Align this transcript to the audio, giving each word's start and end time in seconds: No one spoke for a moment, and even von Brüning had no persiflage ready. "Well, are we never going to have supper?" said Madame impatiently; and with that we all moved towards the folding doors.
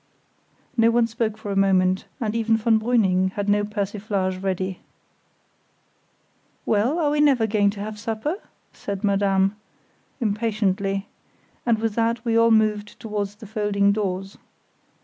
No 0.75 0.89
one 0.89 1.05
spoke 1.05 1.37
for 1.37 1.51
a 1.51 1.55
moment, 1.55 2.05
and 2.19 2.33
even 2.33 2.57
von 2.57 2.79
Brüning 2.79 3.33
had 3.33 3.47
no 3.47 3.63
persiflage 3.63 4.35
ready. 4.41 4.79
"Well, 6.65 6.97
are 6.97 7.11
we 7.11 7.21
never 7.21 7.45
going 7.45 7.69
to 7.69 7.81
have 7.81 7.99
supper?" 7.99 8.37
said 8.73 9.03
Madame 9.03 9.57
impatiently; 10.19 11.05
and 11.67 11.77
with 11.77 11.93
that 11.93 12.25
we 12.25 12.35
all 12.35 12.49
moved 12.49 12.99
towards 12.99 13.35
the 13.35 13.45
folding 13.45 13.91
doors. 13.91 14.39